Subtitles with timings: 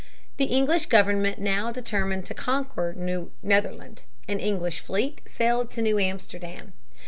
[0.37, 4.01] The English government now determined to conquer New Netherland.
[4.27, 6.73] An English fleet sailed to New Amsterdam.